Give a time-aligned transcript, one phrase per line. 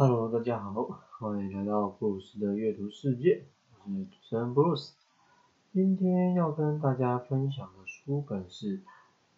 [0.00, 3.46] Hello，大家好，欢迎来到布鲁斯的阅读世界，
[3.84, 4.94] 我是主持人布鲁斯。
[5.72, 8.78] 今天要跟大家分享的书本是《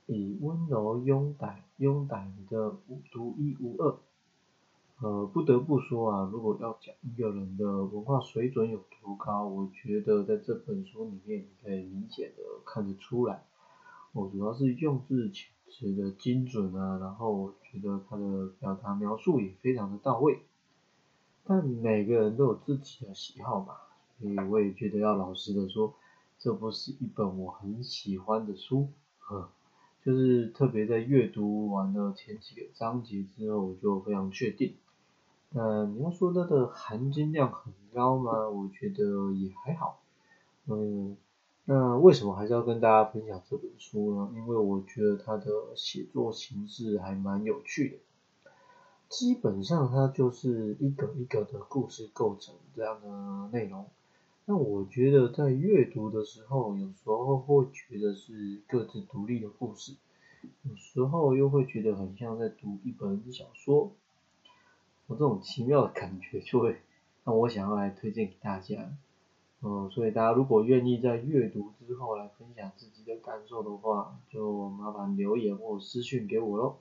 [0.04, 2.76] 以温柔拥戴拥戴你的
[3.10, 3.88] 独一无二》。
[5.00, 13.46] 呃，不得不说啊，如果要讲一个人的文化水准有多高，我觉得在这本书里面你可以明显的看得出来。
[14.12, 20.42] 我主要是用字遣词的精准啊，然后我觉得他的表达描述也非常的到位。
[21.50, 23.74] 但每个人都有自己的喜好嘛，
[24.20, 25.92] 所以我也觉得要老实的说，
[26.38, 28.86] 这不是一本我很喜欢的书，
[29.18, 29.48] 呵，
[30.04, 34.76] 就是特别在阅读完了前几个章节之后，我就非常确定。
[35.50, 38.48] 那你要说它的含金量很高吗？
[38.48, 40.00] 我觉得也还好。
[40.66, 41.16] 嗯，
[41.64, 44.30] 那为什么还是要跟大家分享这本书呢？
[44.36, 47.96] 因为我觉得它的写作形式还蛮有趣的。
[49.10, 53.84] 基本上它就是一个一个的故事构成这样的内容。
[54.44, 59.94] 那我觉得在阅读的时候，有时候会觉得是各自独立的故事，
[60.62, 63.90] 有时候又会觉得很像在读一本小说。
[65.08, 66.76] 我这种奇妙的感觉就会
[67.24, 68.92] 让我想要来推荐给大家，
[69.60, 76.76] 嗯，所以大家如果愿意在阅读之后来分享自己的感受的话，就麻烦留言或私讯给我喽。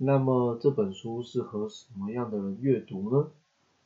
[0.00, 3.30] 那么这本书适合什么样的人阅读呢？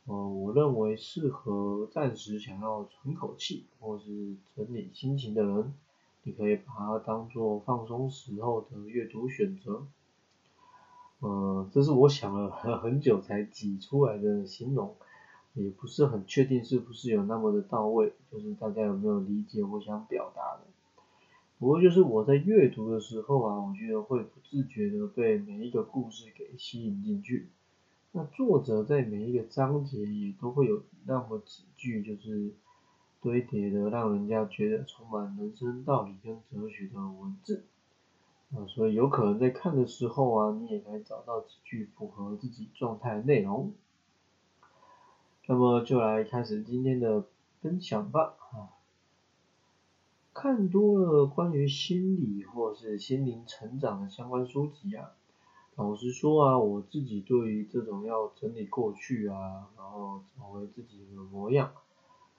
[0.04, 5.72] 呃，我认为适合暂时想要喘口气或是整理心情的人，
[6.24, 9.86] 你可以把它当做放松时候的阅读选择。
[11.20, 14.94] 呃，这是我想了很久才挤出来的形容，
[15.54, 20.71] 也不是很确定是不是有那么的到位，就是大家有没有理解我想表达的？
[21.62, 27.50] 不过就是我在阅读的时候啊，我觉得会不自觉的被每一个故事给吸引进去。
[28.10, 32.52] 那作者在每一个章节也都会有那么几句，就是
[33.20, 37.62] 堆叠的让人家觉得充满人生道理跟哲学的文字。
[38.50, 43.72] 啊，所以有可能在看的时候啊，你也可以找到几句符合自己状态的内容。
[45.46, 47.24] 那么就来开始今天的
[47.60, 48.34] 分享吧。
[48.50, 48.81] 啊，
[50.34, 55.12] 看多了关于心理或是心灵成长的相关书籍啊，
[55.76, 61.72] 老实说啊，我自己对于这种要整理过去啊，然后找回自己的模样，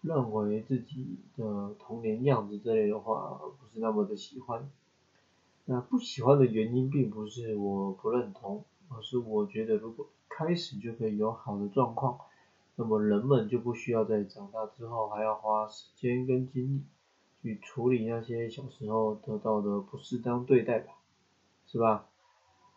[0.01, 4.69] 认为自己的童年样子这类的话，不是那么的喜欢。
[5.65, 12.17] 那不喜欢的原因并不是我不认同，而是我觉得如果开始就可以有好的状况，
[12.75, 16.81] 那么人们就不需要在长大之后还要花时间跟精力
[17.43, 20.93] 去处理那些小时候得到的不适当对待吧，
[21.67, 22.07] 是吧？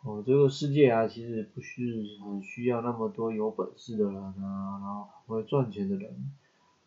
[0.03, 1.81] 哦，这个世界啊，其实不是
[2.23, 6.31] 很需要那么多有本事的人啊，然后很会赚钱的人，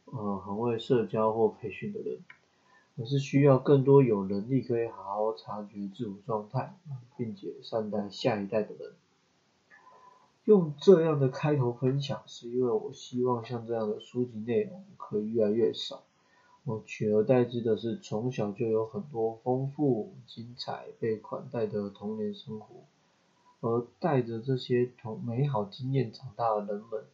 [0.05, 2.21] 呃，很会社交或培训的人。
[2.99, 6.75] 而是需要更多有能力可以好好察觉自我状态，
[7.17, 8.93] 并且善待下一代的人。
[10.45, 16.03] 用这样的开头分享，是因为我希望像这样的书籍内容可以越来越少。
[16.65, 22.67] 我取而代之的是从小就有很多丰富、精彩、被款待的童年生活，
[23.61, 27.05] 而带着这些同美好经验长大的人们，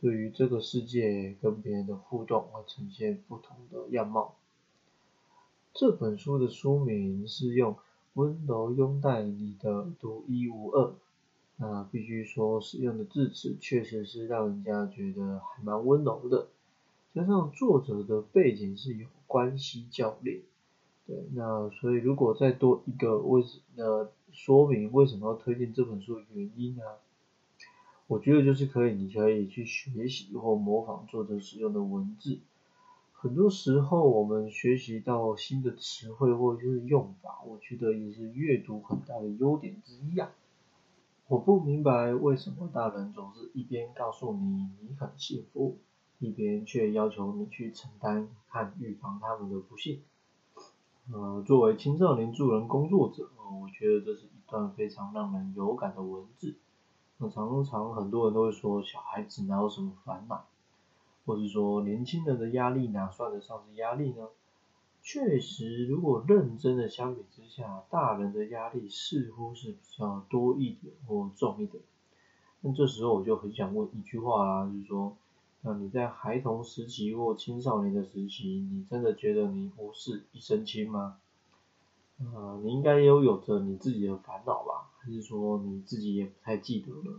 [0.00, 4.36] 对于这个世界跟别人的互动会呈现不同的样貌。
[5.74, 7.76] 这本书的书名是用
[8.14, 10.94] 温柔拥戴你的独一无二，
[11.56, 16.46] 那必须说使用的字词确实是让人家觉得还蛮温柔的。
[17.14, 20.42] 加上作者的背景是有关系教练，
[21.06, 23.44] 对，那所以如果再多一个为
[23.76, 26.82] 呃说明为什么要推荐这本书的原因呢？
[28.08, 32.40] 我觉得就是可以，你可以去学习或模仿作者使用的文字。
[33.12, 40.32] 很多时候，我们学习到新的词汇或者是用法，我觉得也是阅读很大的优点之一啊。
[41.28, 45.78] 我不明白为什么大人总是一边告诉你你很幸福，
[46.24, 50.00] 一边却要求你去承担和预防他们的不幸。
[51.12, 53.28] 呃，作为青少年助人工作者，
[53.60, 56.54] 我觉得这是一段非常让人有感的文字。
[57.18, 60.44] 那常常很多人都会说，小孩子哪有什么烦恼？
[61.26, 64.28] 或是说年轻人的压力哪算得上是压力呢？
[65.02, 71.82] 确实，如果认真的相比之下，大人的压力似乎是比较多一点或重一点。
[72.62, 75.14] 那这时候我就很想问一句话啦，就是说，
[75.66, 81.16] 那你在孩童时期或青少年的时期，你真的觉得你不是一身轻吗？
[82.18, 84.90] 呃，你应该也有着你自己的烦恼吧？
[84.98, 87.18] 还是说你自己也不太记得了？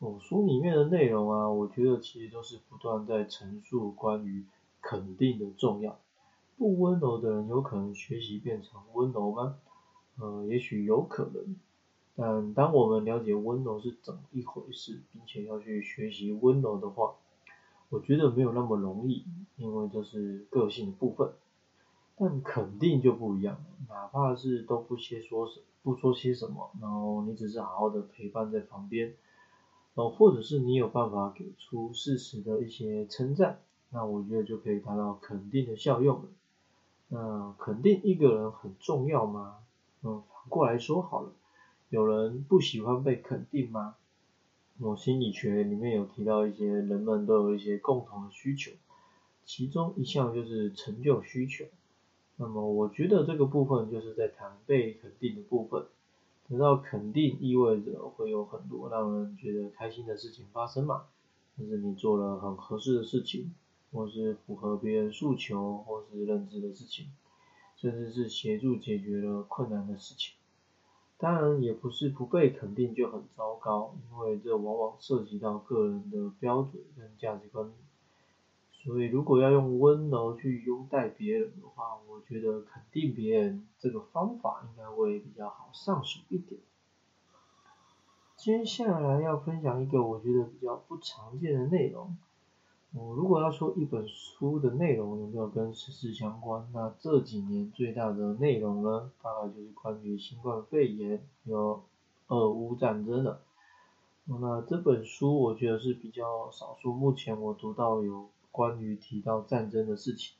[0.00, 4.44] 哦，书里面的内容啊，我觉得其实都是不断在陈述关于
[4.82, 6.00] 肯定的重要。
[6.58, 9.56] 不温柔的人有可能学习变成温柔吗？
[10.18, 11.54] 呃，也许有可能。
[12.20, 17.14] 但当我们了解温柔是怎么一回事，并且要去学习温柔的话，
[17.88, 19.24] 我觉得没有那么容易，
[19.56, 21.32] 因为这是个性的部分。
[22.16, 23.56] 但肯定就不一样，
[23.88, 29.14] 哪怕是都不先说什，不说些什么，然后你只是好好的陪伴在旁边，
[29.94, 36.24] 呃，或者是你有办法给出事实的一些称赞，那我觉得就可以达到肯定的效用了。
[37.08, 39.56] 那肯定一个人很重要吗？
[40.02, 41.32] 嗯，反过来说好了，
[41.90, 43.96] 有人不喜欢被肯定吗？
[44.78, 48.70] 我心理学里面有提到一些人们都有一些共同的需求，
[49.44, 51.64] 其中一项就是成就需求。
[52.36, 55.84] 那么我觉得这个部分就是在谈被肯定的部分，
[56.48, 61.06] 得到肯定意味着会有很多让人觉得开心的事情发生嘛，
[61.58, 63.52] 就是你做了很合适的事情，
[63.90, 67.08] 或是符合别人诉求或是认知的事情，
[67.74, 70.34] 甚至是协助解决了困难的事情。
[71.20, 77.70] 当然也不是不被肯定就很糟糕，因为这往往涉及到个人的标准跟价值观。
[78.72, 86.58] 所以，如果要用温柔去拥戴别人的话，我觉得肯定别人这个方法应该会比较好上手一点。
[88.38, 92.16] 接下来要分享一个我觉得比较不常见的内容。
[92.92, 101.82] 我如果要说一本书的内容有没有跟时事相关，那这几年最大的内容呢，大概就是关于新冠肺炎有
[102.28, 103.40] 俄乌战争的。
[104.24, 108.28] 那这本书我觉得是比较少数，目前我读到有。
[108.52, 110.34] 关于提到战争的事情，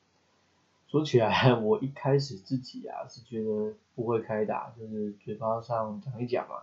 [0.88, 6.56] 说起来，我一开始自己啊是觉得不会开打，就是嘴巴上讲一讲嘛，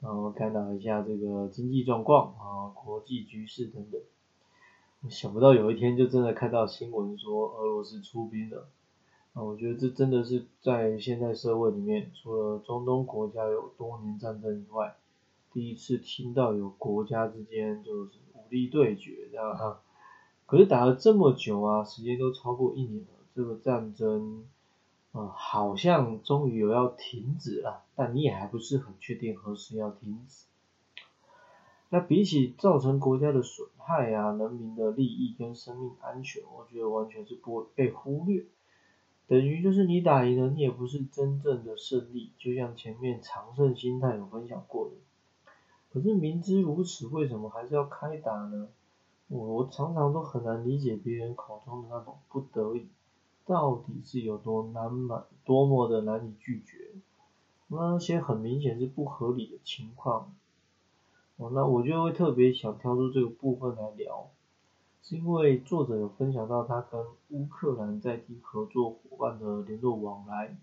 [0.00, 4.00] 然后看到一下这个经济状况啊、国际局势等等。
[5.08, 8.68] 想不到有一天就真的看到新闻说俄罗斯出兵了，
[9.32, 14.96] 啊，我觉得这真的是在现代社会里面，除了中东国家有多年战争以外，
[15.52, 19.80] 第一次听到有国家之间就是武力对决这样哈。
[20.46, 24.44] 可是打了这么久啊，时间都超过一年了，这个战争，
[25.10, 30.44] 啊，好像终于有要停止了，但你也还不是很确定何时要停止。
[31.94, 38.46] 那比起造成国家的损害啊，人民的利益跟生命安全，我觉得完全是不会被忽略。
[39.26, 44.92] 等于就是你打赢了，你也不是真正的胜利，就像前面长胜心态有分享过的。
[45.92, 48.68] 可是明知如此，为什么还是要开打呢？
[49.28, 52.86] 我我常常都很难理解别人口中的那种不得已，
[53.44, 56.92] 到底是有多难满，多么的难以拒绝，
[57.68, 60.32] 那些很明显是不合理的情况。
[61.42, 64.30] 哦，那我就会特别想挑出这个部分来聊，
[65.02, 70.56] 是因为作者有分享到他跟乌克兰在地合作伙伴的联络往来。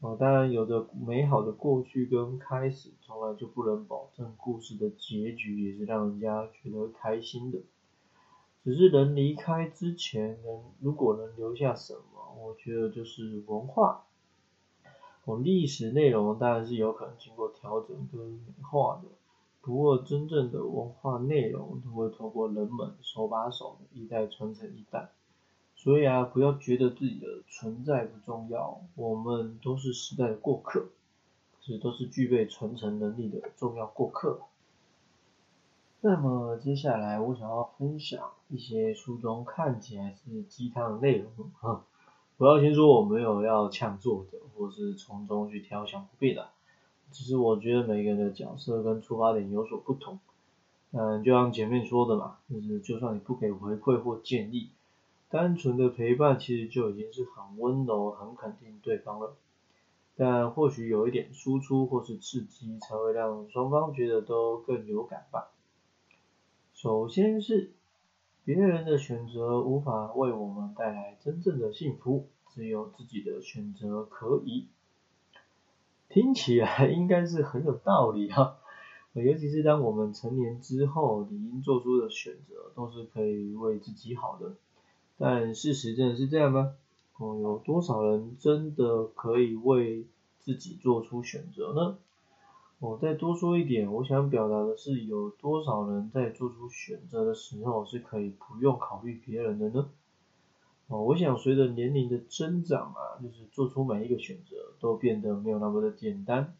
[0.00, 7.58] 哦，当然有着美好的过去跟开始，从来就不能保证故事的结局也是让人家觉得开心的。
[8.62, 14.04] 只是人离开之前，能如果能留下什么，我觉得就是文化。
[15.24, 19.08] 哦，历史内容当然是有可能经过调整跟美化的，
[19.60, 25.10] 不过真正的文化内容都会透过人们手把手一代传承一代。
[25.76, 30.88] 所以啊，不要觉得自己的存在不重要，我们都是时代的过客，
[31.60, 34.40] 是都是具备传承能力的重要过客。
[36.00, 41.84] 那么接下来我想要分享一些书中看起来是鸡汤的内容啊。
[42.36, 46.50] 不要先说我没有要呛作者，或是从中去挑想不必的，
[47.10, 50.18] 只是我觉得每个人的角色跟出发点有所不同。
[50.92, 54.70] 嗯，就像前面说的嘛，就是就算你不给回馈或建议。
[55.30, 59.36] 单纯的陪伴其实就已经是很温柔、很肯定对方了，
[60.16, 65.50] 但或许有一点输出或是刺激，才会让双方觉得都更有感吧。
[66.72, 67.72] 首先是
[68.42, 74.68] 别人的选择无法为我们带来真正的幸福，只有自己的选择可以。
[76.20, 78.56] 听起来应该是很有道理哈，
[79.14, 84.54] 尤其是当我们成年之后，理应做出的选择都是可以为自己好的。
[85.16, 86.74] 但事实真的是这样吗？
[87.18, 90.06] 哦，有多少人真的可以为
[90.40, 91.98] 自己做出选择呢？
[92.80, 99.88] 我再多说一点，我想表达的是，有多少人在做出选择的时候是可以不用考虑别人的呢？
[100.88, 106.54] 哦，我想随着年龄的增长啊，就是做出每一个选择都变得没有那么的简单。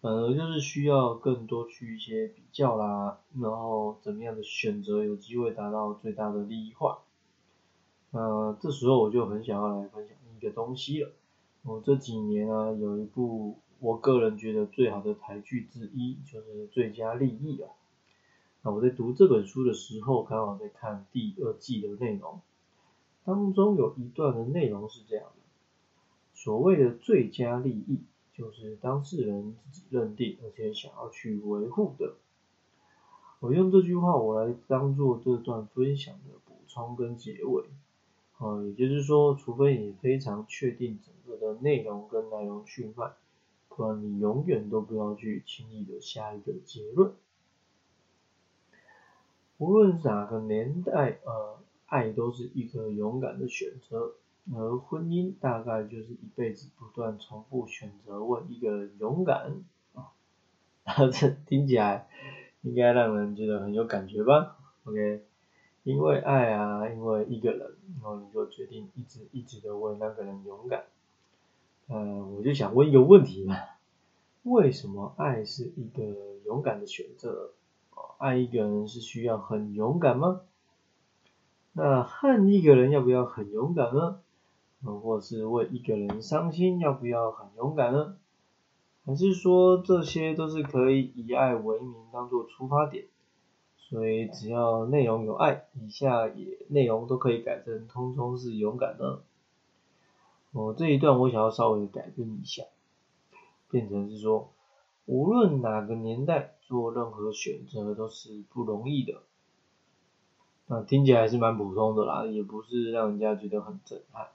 [0.00, 6.98] 反而就是需要更多去一些比较啦，然后怎么样的选择有机会达到最大的利益化。
[8.10, 11.12] 那这时候我就很想要来分享一个东西了。
[11.64, 17.70] 我这几年啊，有一部我个人觉得最好的台剧之一，就是《最佳利益》啊。
[18.62, 22.40] 那我在读这本书的时候，刚好在看第二季的内容，
[23.26, 25.42] 当中有一段的内容是这样的：
[26.32, 28.00] 所谓的最佳利益。
[28.32, 32.16] 就是当事人自己认定，而且想要去维护的。
[33.40, 37.64] 我用这句话，我来当做这段分享的补充跟结尾。
[38.36, 43.12] 啊，也就是说，除非你非常确定整个的内容跟内容去脉，
[43.70, 47.14] 不然你永远都不要去轻易的下一个结论。
[49.56, 54.12] 无论哪个年代，呃，爱都是一个勇敢的选择。
[54.54, 59.56] 而婚姻大概就是一辈子不断重复选择问一个勇敢
[59.94, 60.14] 啊，
[61.10, 62.06] 这听起来
[62.62, 65.24] 应该让人觉得很有感觉吧？OK，
[65.82, 70.84] 因为爱啊，因为一个人，然后你就决定一直一直的问那个人勇敢。
[71.88, 73.56] 呃，我就想问一个问题嘛，
[74.44, 76.04] 为什么爱是一个
[76.44, 77.50] 勇敢的选择？
[78.18, 80.40] 爱一个人是需要很勇敢吗？
[81.78, 84.18] 那恨一个人要不要很勇敢呢？
[84.82, 88.16] 或是为一个人伤心，要不要很勇敢呢？
[89.04, 93.04] 还是说这些都是可以以爱为名当做出发点，
[93.76, 99.18] 所以只要内容有爱，以下也内容都可以改成通通是勇敢呢？
[100.52, 102.62] 我这一段我想要稍微改变一下，
[103.70, 104.50] 变成是说，
[105.04, 109.20] 无论哪个年代做任何选择都是不容易的。
[110.68, 114.28] 那听起来还是蛮普通的啦，也不是让人家觉得很震撼。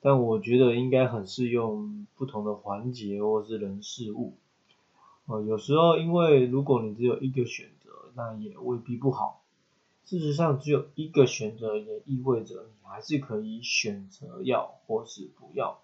[0.00, 4.34] 但我觉得应该很适用不同的环节或是人事物。
[5.26, 9.40] 呃，有时候因为如果你只有一个选择，那也未必不好。
[10.04, 15.78] 事实上，只有一个选择也意味着你还是可以选择要或是不要。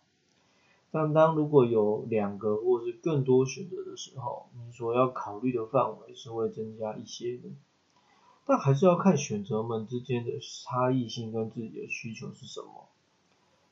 [0.90, 7.49] 但当如果有两个或是更多选择的时候，你所要考虑的范围是会增加一些的。
[8.49, 12.88] 但还是要看选择们之间的差异性跟自己的需求是什么。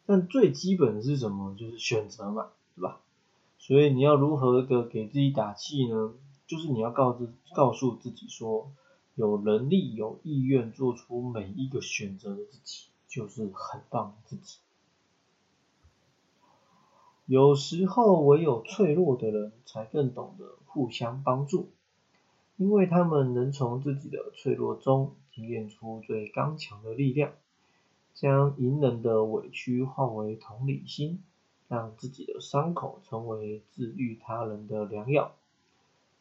[0.05, 1.55] 但最基本的是什么？
[1.57, 3.01] 就是选择嘛，对吧？
[3.59, 6.13] 所以你要如何的给自己打气呢？
[6.47, 8.71] 就是你要告知、告诉自己说，
[9.15, 14.59] 有能力、有意愿做出每一个选择的自己，就是很棒的自己。
[17.25, 21.71] 有时候，唯有脆弱的人才更懂得互相帮助，
[22.57, 27.33] 因为他们能从自己的脆弱中提炼出最刚强的力量。
[28.15, 31.23] 将隐忍的委屈化为同理心，
[31.69, 35.33] 让自己的伤口成为治愈他人的良药。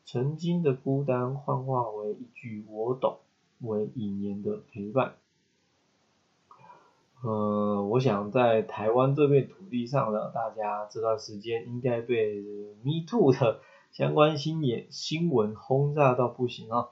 [0.03, 3.19] 曾经的孤单幻化为一句“我懂”，
[3.63, 5.15] 为一年的陪伴。
[7.21, 12.41] 呃，我想在台湾这片土地上的大家这段时间应该被
[12.83, 13.61] Me Too 的
[13.95, 16.89] 相关新言新闻轰炸到不行啊！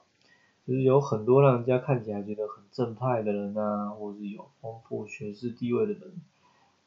[0.65, 6.21] 就是有很多让人家看起来觉得很正派的人啊，或是有丰富学识地位的人，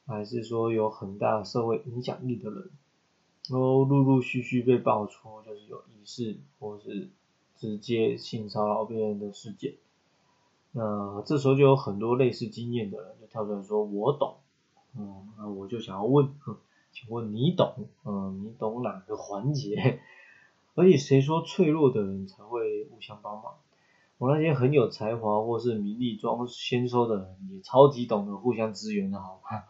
[0.06, 2.70] 还是说有很大社会影响力的人，
[3.50, 7.11] 都陆陆续续被爆出就是有疑似或是
[7.58, 9.75] 直接性骚扰别人的事件。
[10.73, 14.37] 那这时候就有很多类似经验的人就跳出来说：“我懂。”
[14.99, 16.35] 嗯，那我就想要问，
[16.98, 17.88] 请问你懂？
[18.06, 20.00] 嗯，你懂哪个环节？
[20.74, 23.56] 而且谁说脆弱的人才会互相帮忙？
[24.16, 29.64] 我那些很有才华或是名利装先收的人，也超级懂得互相支援的，好吗？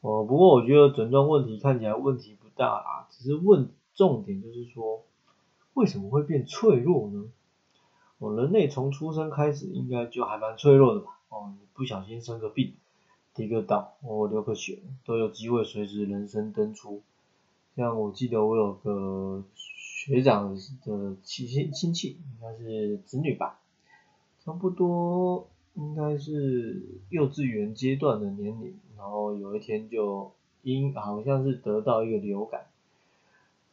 [0.00, 5.04] 哦，不过我觉得整段问题看起来问题不大啊，只是问重点就是说，
[5.74, 7.26] 为什么会变脆弱呢？
[8.18, 11.20] 哦，人类从出生开始应该就还蛮脆弱的吧？
[11.28, 12.74] 哦，你不小心生个病，
[13.38, 17.00] 跌个倒，或流个血，都有机会随时人生登出。
[17.76, 19.44] 像我记得我有个。
[20.00, 23.58] 学长的亲亲戚应该是子女吧，
[24.42, 26.80] 差不多应该是
[27.10, 30.30] 幼稚园阶段的年龄，然后有一天就
[30.62, 32.66] 因好像是得到一个流感，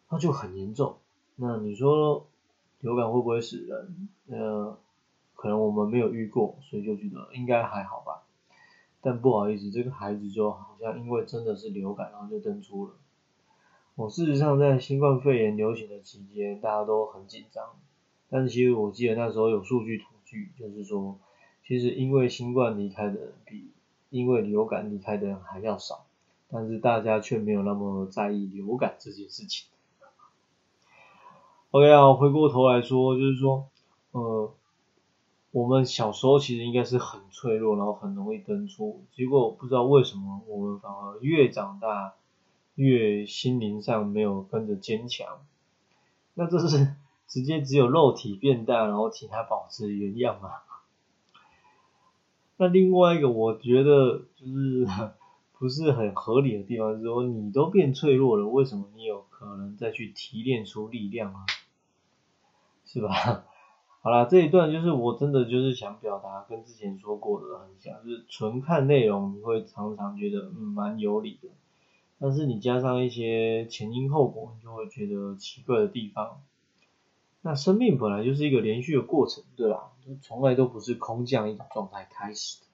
[0.10, 0.98] 那就很严重。
[1.36, 2.25] 那你说
[2.81, 4.10] 流感会不会死人？
[4.27, 4.75] 呃，
[5.36, 8.24] 可能我们没有遇过，所以就觉得应该还好吧。
[9.05, 12.93] 但不好意思，这个孩子就好像因为真的是流感，然后就登出了。
[13.93, 17.63] 我事实上在新冠肺炎流行的期间，大家都很紧张。
[18.31, 21.19] 但是其实我记得那时候有数据统计，就是说，
[21.63, 23.69] 其实因为新冠离开的人比
[24.09, 26.07] 因为流感离开的人还要少。
[26.47, 29.67] 但是大家却没有那么在意流感这件事情。
[31.71, 33.67] OK 啊，回过头来说，就是说，
[34.12, 34.53] 呃，
[35.55, 42.15] 我们小时候其实应该是很脆弱，然后很容易登出，结果不知道为什么我们反而越长大
[42.75, 45.39] 越心灵上没有跟着坚强。
[46.33, 50.51] 那这是直接只有肉体变大，然后其他保持原样吗？
[52.57, 54.85] 那另外一个我觉得就是
[55.57, 61.45] 不是很合理的地方，是说你都变脆弱了，为什么你有可能再去提炼出力量啊？
[62.83, 63.45] 是吧？
[64.05, 71.50] 好啦，这一段就是我真的就是想表达，跟之前说过的很像，就是纯看内容你会常常觉得嗯蛮有理的，
[72.19, 76.39] 但是你加上一些前因后果，你就会觉得奇怪的地方。
[77.41, 79.91] 那生命本来就是一个连续的过程，对吧？
[80.21, 82.67] 从来都不是空降一种状态开始的。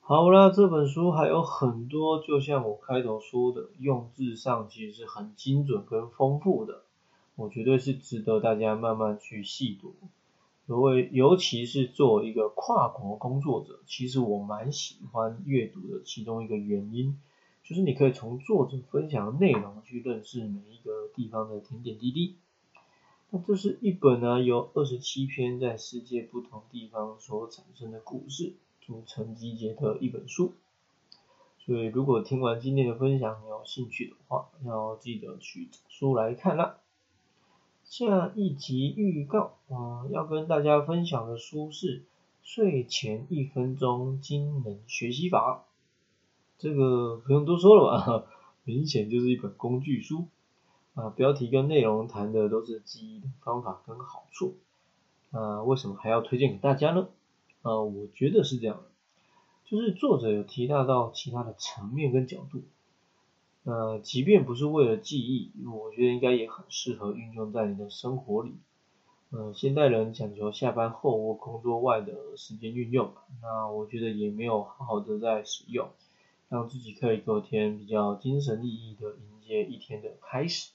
[0.00, 6.83] 好啦，这本书还有很多，就像我开头说的，用字上其实是很精准跟丰富的，
[7.36, 9.94] 我绝对是值得大家慢慢去细读。
[10.66, 16.02] 尤为尤其是作为一个跨国工作者，其实我蛮喜欢阅读的。
[16.04, 17.20] 其中一个原因，
[17.62, 22.36] 就是你可以从作者分享的内容去认识每一个地方的点点滴滴。
[23.28, 30.54] 那这是一本呢，由二十七篇在世界不同地方所产生的故事组成集结的一本书。
[31.58, 36.78] 所以，如果听完今天的分享你有兴趣的话，要记得去找书来看啦。
[37.96, 42.00] 下一集预告啊，要跟大家分享的书是
[42.42, 45.64] 《睡前一分钟惊人学习法》。
[46.58, 48.26] 这个不用多说了吧，
[48.66, 50.26] 明显就是一本工具书。
[50.94, 54.56] 啊，标题跟内容谈的都是记忆的方法跟好处，
[55.30, 57.06] 啊，为什么还要推荐给大家呢？
[57.62, 58.90] 啊，我觉得是这样的，
[59.66, 62.64] 就是作者有提到到其他的层面跟角度，
[63.64, 68.54] 呃，即便不是为了记忆，我觉得应该也很适合运用在你的生活里。
[69.30, 75.88] 呃，现代人讲求下班后或工作外的时间运用，那我觉得也没有好好的在使用，
[76.50, 80.72] 让自己可以隔天比较精神奕奕的迎接一天的开始。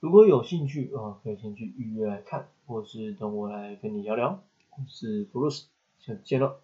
[0.00, 4.42] 如果有兴趣啊，可以先去预约来看，或是等我来跟你聊聊。
[4.76, 5.64] 我是 Bruce，
[5.98, 6.63] 下次见了。